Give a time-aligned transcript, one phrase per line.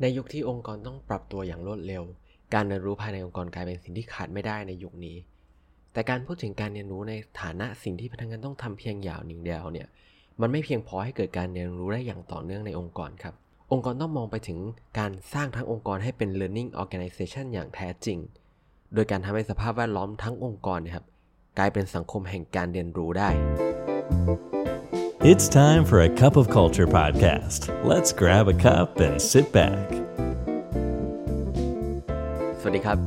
[0.00, 2.02] ในยุคที่องค์กรต้องปรับตัวอย่างรวดเร็ว
[2.54, 5.16] การเรียนรู้ภายในองค์กรกลายเป็นสิ่งที่ขาดไม่ได้ในยุคนี้
[5.92, 9.88] แต่การพูดถึงการเรียนรู้ในฐานะสิ่งที่พนักงานต้องทำเพียงอย่างหนึ่งเดียวเนี่ย
[10.40, 13.34] มันไม่เพียงพอให้เกิดการเรียนรู้ได้อย่างต่อเนื่องในองค์กรครับ
[13.72, 14.58] องค์กรต้องมองไปถึง
[14.98, 18.18] การสร้างทั้งองค์กรให้เป็น learning organization อย่างแท้จริง
[18.94, 21.04] โดยการทำให้สภาพแวดล้อมทั้งองค์กรนะครับ
[21.58, 23.28] กลายเป็นสังคมแห่งการเรียนรู้ได้
[25.17, 27.61] It's time for a cup of culture podcast.
[27.83, 29.85] Let's grab a cup and sit back.
[32.59, 32.97] สวัสดีครับ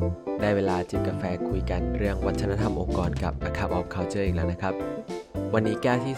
[0.40, 4.74] ได้เวลาจิบกาแฟคุยกันเรื่องวัฒนธรรมองค์กรกับ A Cup of Culture อีกแล้วนะครับ
[5.55, 6.15] วันนี้แก้วที่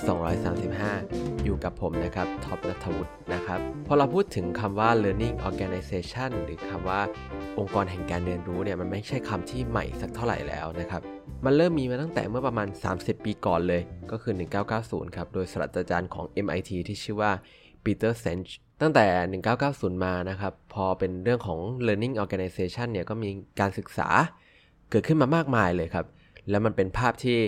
[0.72, 7.02] 235 อยู่กับผมนะครับท็อปนัทวุฒินะครับ พอเราพูดถึงคำว่า learning organization หรือคำว่า
[7.60, 11.02] องค์กรแห่งการเรียนรู้เนี่ยมันไม่ใช่คำที่ใหม่สักเท่าไหร่แล้วนะครับ
[11.46, 14.34] มันเริ่มมีมาตั้งแต่เมื่อประมาณ 30 ปีก่อนเลย ก็คือ
[14.76, 17.32] 1990 ครับ โดยศาสตราจารย์ของ MIT ที่ชื่อว่า
[17.84, 23.30] ปีเตอร์เซนช์ตั้งแต่ 1990 มานะครับ พอเป็นเรื่องของ learning organization เนี่ยก็มี
[23.60, 24.08] การศึกษา
[24.90, 26.06] เกิดขึ้นมามากมายเลยครับ
[26.50, 27.40] แล้วมันเป็นภาพที่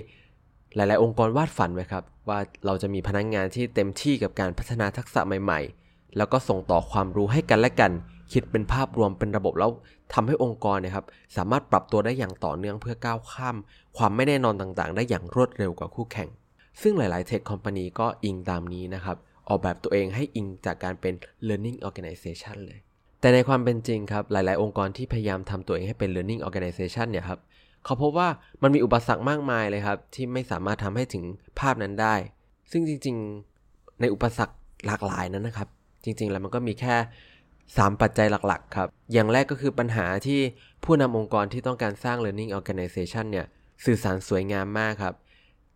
[0.76, 7.92] หลาย ๆ องค์กรวาดฝันไว้ครับ ว่าเราจะมีพนักงงานที่เต็มที่กับการพัฒนาทักษะใหม่ ๆ แล้วก็ส่งต่อความรู้ให้กันและกัน
[8.34, 9.72] คิดเป็นภาพรวมเป็นระบบแล้ว
[10.14, 13.56] ทำให้องค์กรนะครับสามารถปรับตัวได้อย่างต่อเนื่องเพื่อก้าวข้าม
[13.98, 16.30] ความไม่แน่นอนต่างๆ ได้อย่างรวดเร็วกว่าคู่แข่ง
[16.82, 19.18] ซึ่งหลาย ๆ เทคคอมพานีก็อิงตามนี้นะครับ
[19.48, 21.14] ออกแบบตัวเองให้อิงจากการเป็น
[21.48, 22.80] learning organization เลย
[23.22, 27.40] แต่ในความเป็นจริงครับ หลาย ๆ องค์กรที่พยายามทำตัวเองให้เป็น learning organization เนี่ยครับ
[27.86, 28.30] เขาพบว่า
[28.62, 31.24] มันมีอุปสรรคมากมายเลยครับ ที่ไม่สามารถทำให้ถึง
[31.60, 32.16] ภาพนั้นได้
[32.72, 34.56] ซึ่งจริงๆในอุปสรรค
[34.86, 35.68] หลากหลายนั้นนะครับ
[36.04, 36.96] จริงๆแล้วมันก็มีแค่
[37.48, 40.40] 3 ปัจจัยหลักๆครับ อย่างแรกก็คือปัญหาที่
[40.84, 43.46] ผู้นำองค์กรที่ต้องการสร้าง learning organization เนี่ย
[43.86, 45.16] สื่อสารสวยงามมากครับ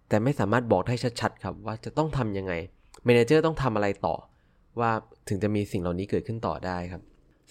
[0.10, 2.54] แต่ไม่สามารถบอกได้ชัดๆครับว่าจะต้องทำยังไง
[3.04, 4.16] เมนเจอร์ต้องทำอะไรต่อ
[4.80, 4.92] ว่า
[5.30, 7.02] ถึงจะมีสิ่งเหล่านี้เกิดขึ้นต่อได้ครับ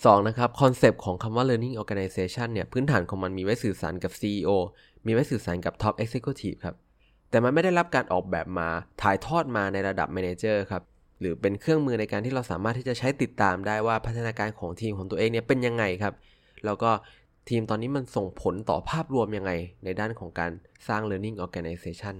[0.06, 0.28] 2.
[0.28, 4.50] นะครับคอนเซปต์ของคำว่า learning organization เนี่ยพื้นฐานของมันมีไว้สื่อสารกับ CEO
[5.06, 6.76] มีไว้สื่อสารกับ top executive ครับ
[7.30, 8.68] แต่มันไม่ได้รับการออกแบบมา
[9.02, 10.82] ถ่ายทอดมาในระดับ manager ครับ
[11.20, 16.14] หรือเป็นเครื่องมือในการที่เราสามารถที่จะใช้ติดตามได้ว่าพัฒนาการของทีมของตัวเองเนี่ยเป็นยังไงครับ
[16.64, 16.90] แล้วก็
[17.48, 19.52] ทีมตอนนี้มันส่งผลต่อภาพรวมยังไง
[19.84, 20.50] ในด้านของการ
[20.88, 22.16] สร้าง learning organization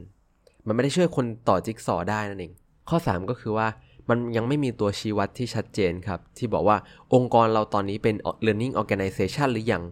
[0.66, 2.53] มันไม่ได้ช่วยคนต่อจิ๊กซอได้นั่นเอง
[2.88, 3.66] ข้อ 3 ก็คือว่า
[4.08, 6.76] มันยังไม่มีตัวชี้วัดที่ชัดเจนครับ ที่บอกว่า
[7.14, 8.14] องค์กรเราตอนนี้เป็น
[8.46, 9.82] learning organization หรือยัง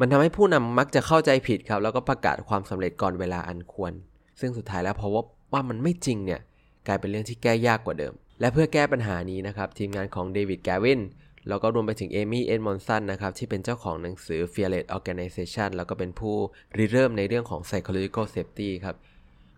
[0.00, 3.92] มันทำให้ผู้นำมักจะเข้าใจผิดครับ แล้วก็ประกาศความสำเร็จก่อนเวลาอันควร
[4.40, 6.40] ซึ่งสุดท้ายแล้วเพราะว่าว่ามันไม่จริงเนี่ย
[6.86, 11.00] กลายเป็นเรื่องที่แก้ยากกว่าเดิม และเพื่อแก้ปัญหานี้นะครับ ทีมงานของเดวิดแกวิน
[11.48, 16.36] แล้วก็รวมไปถึงเอมี่ เอ็ดมอนสันนะครับ ที่เป็นเจ้าของหนังสือ Fearless Organization แล้วก็เป็นผู้
[16.76, 18.96] ริเริ่มในเรื่องของ psychological safety ครับ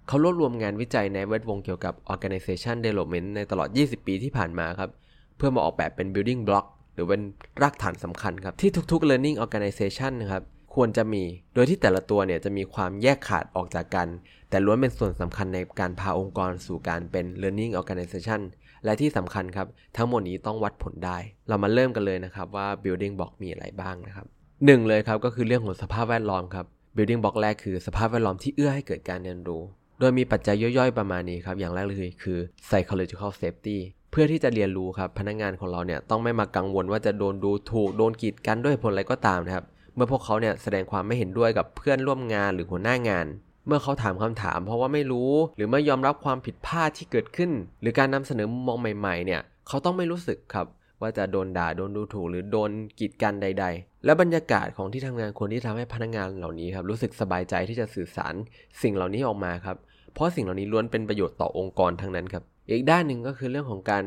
[0.09, 4.91] เขารวบรวมงานวิจัยในแวดวงเกี่ยวกับ organization development ในตลอด 20 ปีที่ผ่านมาครับ
[5.37, 7.23] เพื่อมาออกแบบเป็น building block หรือเป็น
[7.63, 10.43] รากฐานสำคัญครับ ที่ทุกๆ learning organization นะครับ
[10.75, 11.23] ควรจะมี
[11.55, 14.09] โดยที่แต่ละตัวเนี่ยจะมีความแยกขาดออกจากกัน
[14.51, 18.41] แต่ล้วนเป็นส่วนสำคัญในการพาองค์กรสู่การเป็น learning organization
[18.84, 24.27] และที่สำคัญครับ ทั้งหมดนี้ต้องวัดผลได้ เรามาเริ่มกันเลยนะครับว่า building block มีอะไรบ้างนะครับ
[24.67, 29.63] หนึ่งเลยครับก็คือเรื่องของสภาพแวดล้อมครับ building block แรกคือสภาพแวดล้อมที่เอื้อให้เกิดการเรียนรู้
[30.03, 33.79] โดยมีปัจจัยย่อยๆประมาณนี้ครับ อย่างแรกเลยคือ psychological safety
[34.11, 39.65] เพื่อที่จะเรียนรู้ครับพนักงงานของเราเนี่ยต้องไม่มากังวลว่าจะโดนดูถูกโดนกีดกันด้วยผลอะไรก็ตามนะครับ
[39.95, 43.27] เมื่อพวกเขาเนี่ยแสดงความไม่เห็นด้วยกับเพื่อนร่วมงานหรือหัวหน้างาน
[43.67, 50.67] เมื่อเขาถามคำถาม เพราะว่าไม่รู้ หรือไม่ยอมรับความผิดพลาดที่เกิดขึ้น หรือการนำเสนอมุมมองใหม่ๆเนี่ยเขาต้องไม่รู้สึกครับ
[51.01, 58.34] ว่าจะโดนด่าโดนดูถูกหรือโดนกีดกันใด ๆ และบรรยากาศของที่ทำงานควรที่ทำให้พนักงานเหล่านี้ครับรู้สึกสบายใจที่จะสื่อสาร
[58.83, 59.77] สิ่งเหล่านี้ออกมาครับ
[60.15, 64.05] เพราะสิ่งเหล่านี้ล้วนเป็นประโยชน์ต่อองค์กรทั้งนั้นครับอีกด้านหนึ่งก็คือเรื่องของการ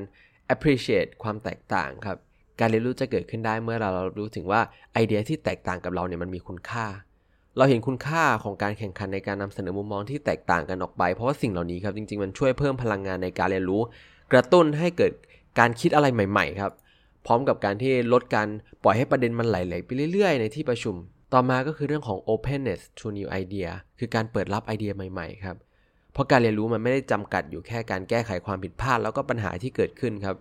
[0.53, 2.17] appreciate ความแตกต่างครับ
[2.59, 4.61] การเรียนรู้จะเกิดขึ้นได้เมื่อเรารู้ถึงว่า
[4.93, 6.85] ไอเดียที่แตกต่างกับเราเนี่ยมันมีคุณค่า
[7.57, 13.81] เราเห็นคุณค่าของการแข่งขันในการนำเสนอมุมมองที่แตกต่างกันออกไป เพราะว่าสิ่งเหล่านี้ครับจริงๆมันช่วยเพิ่มพลังงานในการเรียนรู้
[14.31, 15.11] กระตุ้นให้เกิด
[15.59, 16.71] การคิดอะไรใหม่ๆครับ
[17.25, 18.47] พร้อมกับการที่ลดการ
[18.83, 20.95] ปล่อยให้ประเด็นมันไหลๆไปเรื่อย ๆ ในที่ประชุม
[21.33, 23.69] ต่อมาก็คือเรื่องของ openness to new idea
[23.99, 25.55] คือการเปิดรับไอเดียใหม่ๆครับ
[26.15, 30.35] เพราะการเรียนรู้มันไม่ได้จำกัดอยู่แค่การแก้ไขความผิดพลาดแล้วก็ปัญหาที่เกิดขึ้นครับ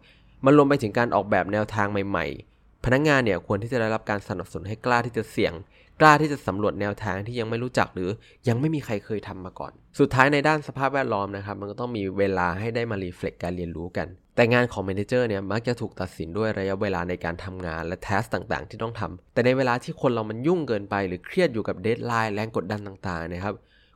[0.45, 5.53] มันรวมไปถึงการออกแบบแนวทางใหม่ๆ พนักงานเนี่ยควรที่จะได้รับการสนับสนุนให้กล้าที่จะเสี่ยง
[6.01, 8.11] กล้าที่จะสำรวจแนวทางที่ยังไม่รู้จักหรือ
[8.49, 14.07] ยังไม่มีใครเคยทำมาก่อน สุดท้ายในด้านสภาพแวดล้อมนะครับมันก็ต้องมีเวลาให้ได้มา reflect การเรียนรู้กัน
[14.37, 23.55] แต่งานของ manager เนี่ยมักจะถูกตัดสินด้วยระยะเวลาในการทำงานและ task ต่างๆ ที่ต้องทำแต่ในเวลาที่คนเรามันยุ่งเกินไป หรือเครียดอยู่กับ deadline แรงกดดันต่างๆนะครับ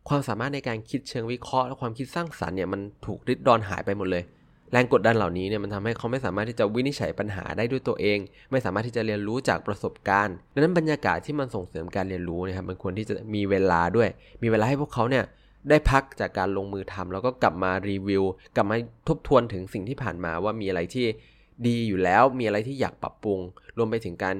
[0.09, 4.25] ความสามารถในการคิดเชิงวิเคราะห์และความคิดสร้างสรรค์เนี่ยมันถูกลิดรอนหายไปหมดเลย
[4.73, 8.19] แรงกดดันเหล่านี้เนี่ยมันทำให้เขาไม่สามารถที่จะวินิจฉัยปัญหาได้ด้วยตัวเอง
[8.51, 14.09] ไม่สามารถที่จะเรียนรู้จากประสบการณ์ดังนั้นบรรยากาศที่มันส่งเสริมการเรียนรู้นะครับมันควรที่จะมีเวลาด้วย
[14.43, 15.25] มีเวลาให้พวกเขาเนี่ย
[15.69, 18.25] ได้พักจากการลงมือทำแล้วก็กลับมารีวิว
[18.57, 18.77] กลับมา
[19.09, 21.07] ทบทวนถึงสิ่งที่ผ่านมาว่ามีอะไรที่
[21.67, 23.41] ดีอยู่แล้วมีอะไรที่อยากปรับปรุง
[23.77, 24.37] รวมไปถึงการ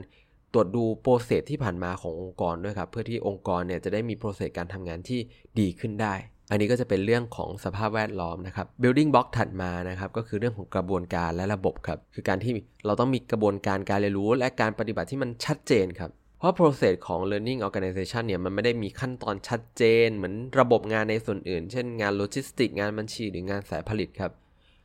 [0.53, 5.21] ตรวจดู process ที่ผ่านมาขององค์กรด้วยครับ เพื่อที่องค์กรเนี่ยจะได้มี process การทำงานที่
[5.59, 6.15] ดีขึ้นได้
[6.51, 12.53] อันนี้ก็จะเป็นเรื่องของสภาพแวดล้อมนะครับ building block ถัดมานะครับก็คือเรื่องของกระบวนการและระบบครับคือการที่
[12.87, 24.33] เราต้องมีกระบวนการการเรียนรู้และการปฏิบัติที่มันชัดเจนครับเพราะ process ของ learning organization เนี่ยมันไม่ได้มีขั้นตอนชัดเจน เหมือนระบบงานในส่วนอื่น เช่นงานโลจิสติก งานบัญชีหรืองานสายผลิตครับ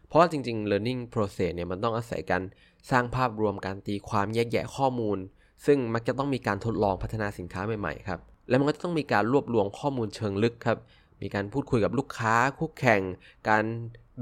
[0.08, 2.44] เพราะว่าจริง ๆ learning process เนี่ยมันต้องอาศัยการ
[2.92, 5.18] สร้างภาพรวมการตีความแยกแยะข้อมูล
[5.66, 8.20] ซึ่งมักจะต้องมีการทดลองพัฒนาสินค้าใหม่ๆครับ
[8.50, 10.78] และมันก็จะต้องมีการรวบรวมข้อมูลเชิงลึกครับ
[11.22, 13.02] มีการพูดคุยกับลูกค้าคู่แข่ง
[13.50, 13.64] การ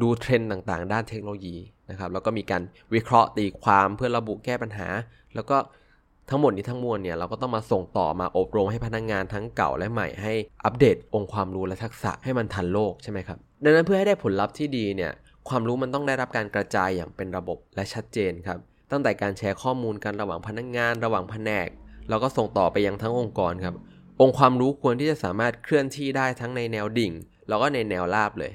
[0.01, 1.57] ดูเทรนด์ต่างๆ ด้านเทคโนโลยี
[1.89, 2.61] นะครับ แล้วก็มีการ
[2.93, 4.87] วิเคราะห์ตีความเพื่อระบุแก้ปัญหา
[5.35, 5.57] แล้วก็
[6.29, 10.33] ทั้งหมดนี้ทั้งมวลเนี่ยเราก็ต้องมาส่งต่อมาอบรมให้พนักงงานทั้งเก่าและใหม่ให้
[10.65, 15.11] อัปเดตองค์ความรู้และทักษะให้มันทันโลกใช่ไหมครับ ดังนั้นเพื่อให้ได้ผลลัพธ์ที่ดีเนี่ย
[15.49, 18.59] ความรู้มันต้องได้รับการกระจายอย่างเป็นระบบและชัดเจนครับ
[18.91, 21.67] ตั้งแต่การแชร์ข้อมูลกันระหว่างพนักงงาน ระหว่างแผนก
[22.09, 23.75] แล้วก็ส่งต่อไปยังทั้งองค์กรครับ
[24.21, 27.11] องค์ความรู้ควรที่จะสามารถเคลื่อนที่ได้ทั้งในแนวดิ่ง
[27.47, 28.51] แล้วก็ในแนวราบเลย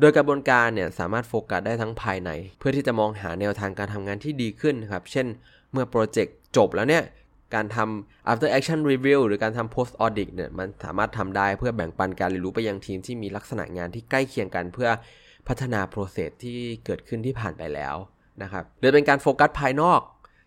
[0.00, 5.26] โดยกระบวนการเนี่ยสามารถโฟกัสได้ทั้งภายใน เพื่อที่จะมองหาแนวทางการทำงานที่ดีขึ้นครับ เช่น
[5.72, 7.02] เมื่อโปรเจกต์จบแล้วเนี่ย
[7.54, 14.88] การทำ after action review หรือการทำ post audit เนี่ยมันสามารถทำได้เพื่อแบ่งปันการเรียนรู้ไปยังทีมที่มีลักษณะงานที่ใกล้เคียงกัน เพื่อ
[15.48, 17.94] พัฒนาโปรเซสที่เกิดขึ้นที่ผ่านไปแล้ว
[18.42, 20.00] นะครับหรือเป็นการโฟกัสภายนอก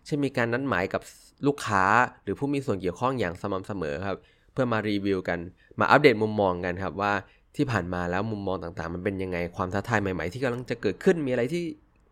[0.06, 1.02] เช่นมีการนัดหมายกับ
[1.46, 1.84] ลูกค้า
[2.22, 4.18] หรือผู้มีส่วนเกี่ยวข้องอย่างสม่ำเสมอครับ
[4.52, 5.38] เพื่อมารีวิวกัน
[5.80, 7.12] มาอัปเดตมุมมองกันครับว่า
[7.56, 11.62] ที่ผ่านมาแล้วมุมมองต่างๆ มันเป็นยังไงความท้าทายใหม่ ๆ ที่กำลังจะเกิดขึ้นมีอะไรที่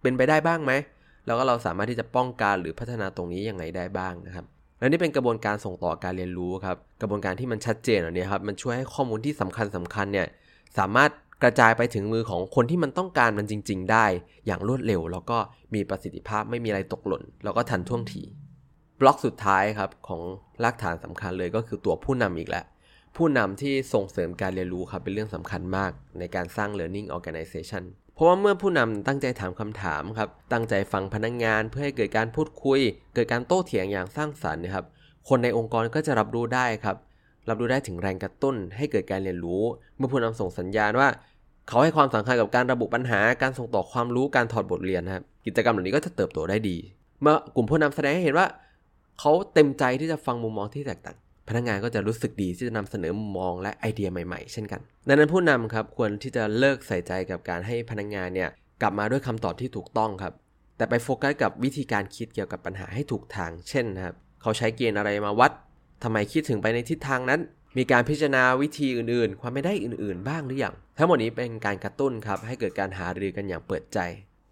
[0.03, 0.73] เป็นไปได้บ้างไหม
[1.27, 4.45] แล้วก็เราสามารถที่จะป้องกันหรือพัฒนาตรงนี้ยังไงได้บ้างนะครับ
[4.79, 10.27] และนี่เป็นกระบวนการส่งต่อการเรียนรู้ครับกระบวนการที่มันชัดเจนอันนี้ครับมันช่วยให้ข้อมูลที่สำคัญสำคัญเนี่ย
[10.79, 11.11] สามารถ
[11.43, 14.07] กระจายไปถึงมือของคนที่มันต้องการมันจริง ๆ ได้
[14.47, 15.39] อย่างรวดเร็ว แล้วก็
[15.75, 18.23] มีประสิทธิภาพไม่มีอะไรตกหล่น แล้วก็ทันท่วงที
[19.01, 20.23] บล็อกสุดท้ายครับของ
[20.63, 22.65] รากฐานสำคัญเลยก็คือตัวผู้นำอีกแล้ว
[23.17, 27.85] ผู้นำที่ส่งเสริมการเรียนรู้ครับเป็นเรื่องสำคัญมากในการสร้าง learning organization
[28.15, 32.81] เพราะว่าเมื่อผู้นำตั้งใจถามคำถามครับตั้งใจฟังพนักงงานเพื่อให้เกิดการพูดคุย
[33.15, 34.87] เกิดการโต้เถียงอย่างสร้างสรรค์นะครับ
[35.29, 36.97] คนในองค์กรก็จะรับรู้ได้ครับ
[37.49, 39.63] รับรู้ได้ถึงแรงกระตุ้นให้เกิดการเรียนรู้
[39.97, 41.09] เมื่อผู้นำส่งสัญญาณว่า
[41.73, 46.77] เขาให้ความสำคัญกับการระบุปัญหา การส่งต่อความรู้ การถอดบทเรียนครับ กิจกรรมเหล่านี้ก็จะเติบโตได้ดี
[47.21, 48.47] เมื่อกลุ่มผู้นำแสดงให้เห็นว่า
[49.19, 51.17] เขาเต็มใจที่จะฟังมุมมองที่แตกต่าง
[51.49, 58.51] พนักงานก็จะรู้สึกดีที่จะนำเสนอมุมมองและไอเดียใหม่ๆ เช่นกัน ดังนั้นผู้นำครับควรที่จะเลิกใส่ใจกับการให้พนักงานเนี่ย
[58.83, 60.33] กลับมาด้วยคำตอบที่ถูกต้องครับ
[60.77, 65.53] แต่ไปโฟกัสกับวิธีการคิดเกี่ยวกับปัญหาให้ถูกทาง เช่นนะครับ เขาใช้เกณฑ์อะไรมาวัด
[66.03, 67.41] ทำไมคิดถึงไปในทิศทางนั้น
[67.77, 73.99] มีการพิจารณาวิธีอื่นๆ ความไม่ได้อื่นๆ บ้างหรือยัง ทั้งหมดนี้เป็นการกระตุ้นครับให้เกิดการหารือกันอย่างเปิดใจ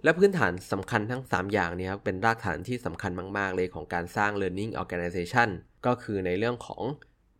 [0.04, 5.48] และพื้นฐานสำคัญทั้ง 3 อย่างนี้ครับเป็นรากฐานที่สำคัญมากๆ เลยของการสร้าง learning organization
[5.86, 6.82] ก็คือในเรื่องของ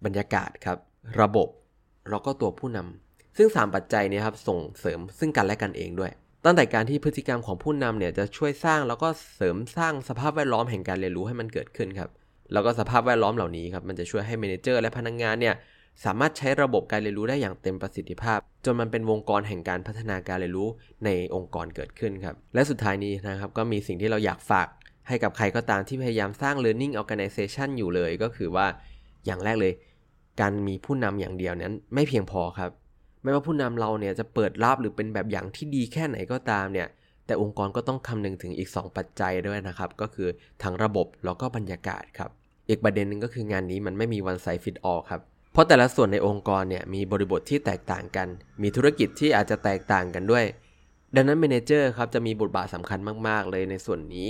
[0.05, 0.79] บรรยากาศครับ
[1.21, 1.49] ระบบ
[2.11, 6.13] แล้วก็ตัวผู้นำซึ่ง 3 ปัจจัยนี้ครับส่งเสริมซึ่งกันและกันเองด้วย
[6.45, 12.11] ตั้งแต่การที่พฤติกรรมของผู้นำเนี่ยจะช่วยสร้างแล้วก็เสริมสร้างสภาพแวดล้อมแห่งการเรียนรู้ให้มันเกิดขึ้นครับ
[12.53, 15.55] แล้วก็สภาพแวดล้อมเหล่านี้ครับมันจะช่วยให้เมนเจอร์และพนักงงานเนี่ย
[16.05, 20.69] สามารถใช้ระบบการเรียนรู้ได้อย่างเต็มประสิทธิภาพ จนมันเป็นวงกรแห่งการพัฒนาการเรียนรู้
[21.05, 24.69] ในองค์กรเกิดขึ้นครับ และสุดท้ายนี้นะครับก็มีสิ่งที่เราอยากฝาก
[25.09, 28.67] ให้กับใครก็ตามที่พยายามสร้าง learning organization อยู่เลยก็คือว่า
[29.27, 29.73] อย่างแรกเลย
[30.41, 32.71] การมีผู้นำอย่างเดียวนั้นไม่เพียงพอครับ
[33.23, 36.89] ไม่ว่าผู้นำเราเนี่ยจะเปิดรับหรือเป็นแบบอย่างที่ดีแค่ไหนก็ตามเนี่ย
[37.27, 40.29] แต่องค์กรก็ต้องคำนึงถึงอีก 2 ปัจจัยด้วยนะครับ ก็คือ
[40.63, 42.31] ทั้งระบบแล้วก็บรรยากาศครับ
[42.71, 45.21] อีกประเด็นหนึ่งก็คืองานนี้มันไม่มี one size fit all ครับ
[45.53, 48.29] เพราะแต่ละส่วนในองค์กรเนี่ยมีบริบทที่แตกต่างกัน
[48.63, 50.45] มีธุรกิจที่อาจจะแตกต่างกันด้วย
[51.17, 52.99] ดังนั้น manager ครับจะมีบทบาทสำคัญ
[53.29, 54.29] มากๆ เลยในส่วนนี้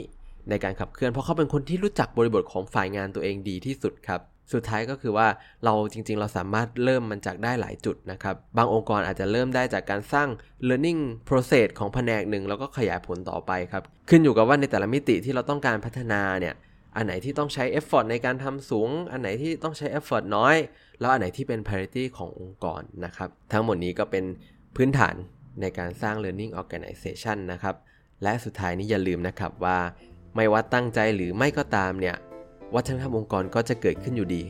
[0.49, 4.21] ในการขับเคลื่อนเพราะเขาเป็นคนที่รู้จักบริบทของฝ่ายงานตัวเองดีที่สุดครับ
[4.53, 5.29] สุดท้ายก็คือว่า
[5.65, 10.29] เราจริงๆ เราสามารถเริ่มมันจากได้หลายจุดนะครับ บางองค์กรอาจจะเริ่มได้จากการสร้าง
[10.69, 16.55] learning process ของแผนกหนึ่งแล้วก็ขยายผลต่อไปครับ ขึ้นอยู่กับว่าในแต่ละมิติที่เราต้องการพัฒนาเนี่ย
[16.97, 20.57] อันไหนที่ต้องใช้ effort ในการทำสูง อันไหนที่ต้องใช้ effort น้อย
[21.01, 24.25] แล้วอันไหนที่เป็น priority ขององค์กรนะครับ ทั้งหมดนี้ก็เป็น
[24.77, 25.15] พื้นฐาน
[25.61, 27.75] ในการสร้าง learning organization นะครับ
[28.23, 29.79] และสุดท้ายนี้อย่าลืมนะครับว่า
[30.37, 32.17] ไม่ว่าตั้งใจหรือไม่ก็ตามเนี่ย
[32.75, 34.43] วัฒนธรรมองค์กรก็จะเกิดขึ้นอยู่ดี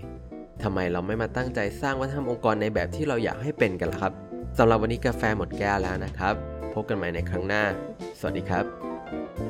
[0.63, 4.13] ทำไมเราไม่มาตั้งใจสร้างวัฒนธรรมองค์กรในแบบที่เราอยากให้เป็นกันล่ะครับ
[4.59, 6.35] สำหรับวันนี้กาแฟหมดแก้วแล้วนะครับ
[6.75, 7.65] พบกันใหม่ในครั้งหน้า
[8.19, 9.50] สวัสดีครับ